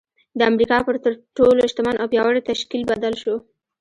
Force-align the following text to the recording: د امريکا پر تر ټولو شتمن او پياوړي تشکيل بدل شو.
د 0.39 0.41
امريکا 0.51 0.77
پر 0.87 0.95
تر 1.03 1.13
ټولو 1.37 1.61
شتمن 1.71 1.95
او 1.99 2.07
پياوړي 2.11 2.41
تشکيل 2.51 2.83
بدل 2.91 3.13
شو. 3.21 3.35